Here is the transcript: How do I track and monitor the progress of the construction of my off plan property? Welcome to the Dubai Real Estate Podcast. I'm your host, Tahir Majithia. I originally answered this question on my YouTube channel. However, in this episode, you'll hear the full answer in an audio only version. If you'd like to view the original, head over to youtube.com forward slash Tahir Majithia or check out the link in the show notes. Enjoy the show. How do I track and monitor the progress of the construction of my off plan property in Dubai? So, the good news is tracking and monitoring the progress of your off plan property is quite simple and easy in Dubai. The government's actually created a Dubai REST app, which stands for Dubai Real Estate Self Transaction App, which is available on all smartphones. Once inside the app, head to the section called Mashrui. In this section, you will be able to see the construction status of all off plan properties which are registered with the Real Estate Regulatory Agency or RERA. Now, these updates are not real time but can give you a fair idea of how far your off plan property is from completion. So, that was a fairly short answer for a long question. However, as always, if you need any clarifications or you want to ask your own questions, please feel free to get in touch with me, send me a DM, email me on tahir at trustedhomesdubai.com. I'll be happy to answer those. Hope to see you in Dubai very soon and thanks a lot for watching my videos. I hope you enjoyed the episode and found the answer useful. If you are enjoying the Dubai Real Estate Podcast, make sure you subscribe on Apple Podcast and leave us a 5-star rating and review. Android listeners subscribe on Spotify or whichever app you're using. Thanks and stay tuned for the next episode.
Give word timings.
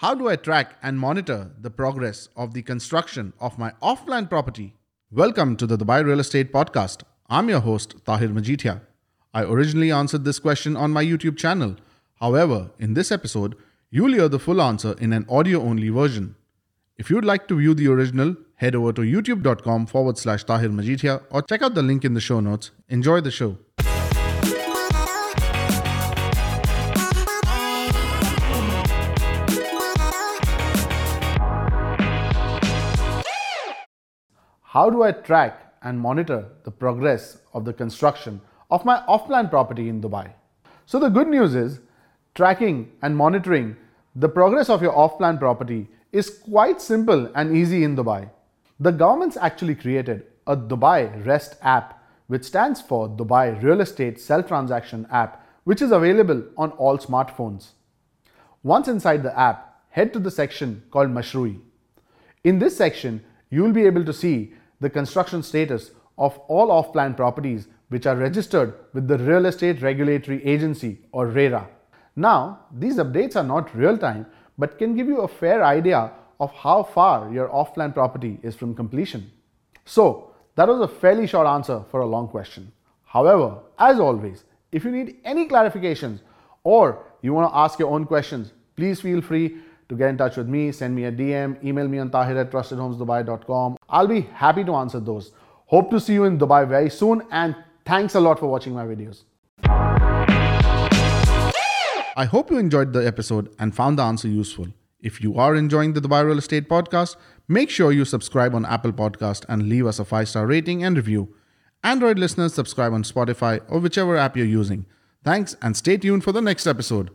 How 0.00 0.14
do 0.14 0.30
I 0.30 0.36
track 0.36 0.76
and 0.82 0.98
monitor 0.98 1.50
the 1.60 1.68
progress 1.70 2.30
of 2.34 2.54
the 2.54 2.62
construction 2.62 3.34
of 3.38 3.58
my 3.58 3.74
off 3.82 4.06
plan 4.06 4.28
property? 4.28 4.74
Welcome 5.10 5.56
to 5.56 5.66
the 5.66 5.76
Dubai 5.76 6.02
Real 6.02 6.20
Estate 6.20 6.54
Podcast. 6.54 7.02
I'm 7.28 7.50
your 7.50 7.60
host, 7.60 7.96
Tahir 8.06 8.30
Majithia. 8.30 8.80
I 9.34 9.42
originally 9.42 9.92
answered 9.92 10.24
this 10.24 10.38
question 10.38 10.74
on 10.74 10.90
my 10.90 11.04
YouTube 11.04 11.36
channel. 11.36 11.76
However, 12.18 12.70
in 12.78 12.94
this 12.94 13.12
episode, 13.12 13.56
you'll 13.90 14.14
hear 14.14 14.30
the 14.30 14.38
full 14.38 14.62
answer 14.62 14.94
in 14.98 15.12
an 15.12 15.26
audio 15.28 15.60
only 15.60 15.90
version. 15.90 16.34
If 16.96 17.10
you'd 17.10 17.26
like 17.26 17.46
to 17.48 17.58
view 17.58 17.74
the 17.74 17.88
original, 17.88 18.36
head 18.54 18.74
over 18.74 18.94
to 18.94 19.02
youtube.com 19.02 19.84
forward 19.84 20.16
slash 20.16 20.44
Tahir 20.44 20.70
Majithia 20.70 21.22
or 21.28 21.42
check 21.42 21.60
out 21.60 21.74
the 21.74 21.82
link 21.82 22.06
in 22.06 22.14
the 22.14 22.22
show 22.22 22.40
notes. 22.40 22.70
Enjoy 22.88 23.20
the 23.20 23.30
show. 23.30 23.58
How 34.72 34.88
do 34.88 35.02
I 35.02 35.10
track 35.10 35.74
and 35.82 35.98
monitor 35.98 36.46
the 36.62 36.70
progress 36.70 37.38
of 37.52 37.64
the 37.64 37.72
construction 37.72 38.40
of 38.70 38.84
my 38.84 38.98
off 39.08 39.26
plan 39.26 39.48
property 39.48 39.88
in 39.88 40.00
Dubai? 40.00 40.30
So, 40.86 41.00
the 41.00 41.08
good 41.08 41.26
news 41.26 41.56
is 41.56 41.80
tracking 42.36 42.92
and 43.02 43.16
monitoring 43.16 43.76
the 44.14 44.28
progress 44.28 44.70
of 44.70 44.80
your 44.80 44.96
off 44.96 45.18
plan 45.18 45.38
property 45.38 45.88
is 46.12 46.30
quite 46.30 46.80
simple 46.80 47.32
and 47.34 47.56
easy 47.56 47.82
in 47.82 47.96
Dubai. 47.96 48.30
The 48.78 48.92
government's 48.92 49.36
actually 49.36 49.74
created 49.74 50.26
a 50.46 50.56
Dubai 50.56 51.26
REST 51.26 51.56
app, 51.62 52.00
which 52.28 52.44
stands 52.44 52.80
for 52.80 53.08
Dubai 53.08 53.60
Real 53.60 53.80
Estate 53.80 54.20
Self 54.20 54.46
Transaction 54.46 55.04
App, 55.10 55.44
which 55.64 55.82
is 55.82 55.90
available 55.90 56.44
on 56.56 56.70
all 56.72 56.96
smartphones. 56.96 57.70
Once 58.62 58.86
inside 58.86 59.24
the 59.24 59.36
app, 59.36 59.82
head 59.88 60.12
to 60.12 60.20
the 60.20 60.30
section 60.30 60.84
called 60.92 61.10
Mashrui. 61.10 61.58
In 62.44 62.60
this 62.60 62.76
section, 62.76 63.24
you 63.50 63.64
will 63.64 63.72
be 63.72 63.84
able 63.84 64.04
to 64.04 64.12
see 64.12 64.54
the 64.80 64.90
construction 64.90 65.42
status 65.42 65.90
of 66.18 66.38
all 66.48 66.70
off 66.70 66.92
plan 66.92 67.14
properties 67.14 67.68
which 67.88 68.06
are 68.06 68.16
registered 68.16 68.74
with 68.92 69.08
the 69.08 69.18
Real 69.18 69.46
Estate 69.46 69.82
Regulatory 69.82 70.44
Agency 70.44 70.98
or 71.12 71.26
RERA. 71.26 71.68
Now, 72.16 72.60
these 72.72 72.96
updates 72.96 73.36
are 73.36 73.44
not 73.44 73.74
real 73.74 73.98
time 73.98 74.26
but 74.58 74.78
can 74.78 74.94
give 74.94 75.06
you 75.06 75.20
a 75.20 75.28
fair 75.28 75.64
idea 75.64 76.12
of 76.38 76.52
how 76.52 76.82
far 76.82 77.32
your 77.32 77.52
off 77.52 77.74
plan 77.74 77.92
property 77.92 78.38
is 78.42 78.54
from 78.54 78.74
completion. 78.74 79.30
So, 79.84 80.34
that 80.56 80.68
was 80.68 80.80
a 80.80 80.88
fairly 80.88 81.26
short 81.26 81.46
answer 81.46 81.82
for 81.90 82.00
a 82.00 82.06
long 82.06 82.28
question. 82.28 82.72
However, 83.04 83.58
as 83.78 83.98
always, 83.98 84.44
if 84.72 84.84
you 84.84 84.90
need 84.90 85.16
any 85.24 85.48
clarifications 85.48 86.20
or 86.64 87.04
you 87.22 87.32
want 87.32 87.50
to 87.50 87.56
ask 87.56 87.78
your 87.78 87.90
own 87.90 88.04
questions, 88.04 88.52
please 88.76 89.00
feel 89.00 89.20
free 89.20 89.58
to 89.90 89.96
get 89.96 90.08
in 90.08 90.16
touch 90.16 90.36
with 90.36 90.48
me, 90.48 90.72
send 90.72 90.94
me 90.94 91.04
a 91.04 91.12
DM, 91.12 91.62
email 91.62 91.88
me 91.88 91.98
on 91.98 92.10
tahir 92.10 92.38
at 92.38 92.50
trustedhomesdubai.com. 92.50 93.76
I'll 93.88 94.06
be 94.06 94.22
happy 94.32 94.64
to 94.64 94.74
answer 94.76 95.00
those. 95.00 95.32
Hope 95.66 95.90
to 95.90 96.00
see 96.00 96.14
you 96.14 96.24
in 96.24 96.38
Dubai 96.38 96.66
very 96.66 96.88
soon 96.88 97.22
and 97.30 97.56
thanks 97.84 98.14
a 98.14 98.20
lot 98.20 98.38
for 98.38 98.46
watching 98.46 98.72
my 98.72 98.84
videos. 98.86 99.24
I 102.16 102.24
hope 102.24 102.50
you 102.50 102.58
enjoyed 102.58 102.92
the 102.92 103.06
episode 103.06 103.52
and 103.58 103.74
found 103.74 103.98
the 103.98 104.02
answer 104.04 104.28
useful. 104.28 104.68
If 105.00 105.22
you 105.22 105.36
are 105.36 105.54
enjoying 105.56 105.92
the 105.94 106.00
Dubai 106.00 106.24
Real 106.24 106.38
Estate 106.38 106.68
Podcast, 106.68 107.16
make 107.48 107.70
sure 107.70 107.90
you 107.90 108.04
subscribe 108.04 108.54
on 108.54 108.66
Apple 108.66 108.92
Podcast 108.92 109.44
and 109.48 109.68
leave 109.68 109.86
us 109.86 109.98
a 109.98 110.04
5-star 110.04 110.46
rating 110.46 110.84
and 110.84 110.96
review. 110.96 111.34
Android 111.82 112.18
listeners 112.18 112.54
subscribe 112.54 112.92
on 112.92 113.02
Spotify 113.02 113.60
or 113.68 113.80
whichever 113.80 114.16
app 114.16 114.36
you're 114.36 114.46
using. 114.46 114.86
Thanks 115.24 115.56
and 115.62 115.76
stay 115.76 115.96
tuned 115.96 116.22
for 116.22 116.32
the 116.32 116.42
next 116.42 116.66
episode. 116.66 117.10